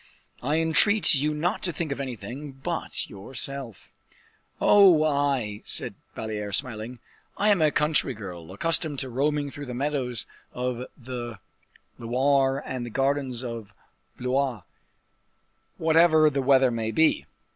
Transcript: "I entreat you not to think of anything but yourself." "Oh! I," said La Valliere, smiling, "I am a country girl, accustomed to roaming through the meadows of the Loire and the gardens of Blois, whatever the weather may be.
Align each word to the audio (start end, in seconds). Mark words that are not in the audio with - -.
"I 0.41 0.55
entreat 0.55 1.13
you 1.13 1.31
not 1.35 1.61
to 1.61 1.71
think 1.71 1.91
of 1.91 1.99
anything 2.01 2.53
but 2.53 3.07
yourself." 3.07 3.91
"Oh! 4.59 5.03
I," 5.03 5.61
said 5.63 5.93
La 6.15 6.23
Valliere, 6.23 6.51
smiling, 6.51 6.97
"I 7.37 7.49
am 7.49 7.61
a 7.61 7.69
country 7.69 8.15
girl, 8.15 8.51
accustomed 8.51 8.97
to 8.97 9.09
roaming 9.09 9.51
through 9.51 9.67
the 9.67 9.75
meadows 9.75 10.25
of 10.53 10.87
the 10.97 11.37
Loire 11.99 12.63
and 12.65 12.83
the 12.83 12.89
gardens 12.89 13.43
of 13.43 13.75
Blois, 14.17 14.63
whatever 15.77 16.31
the 16.31 16.41
weather 16.41 16.71
may 16.71 16.89
be. 16.89 17.27